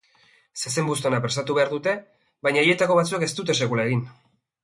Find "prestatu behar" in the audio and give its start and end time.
1.25-1.69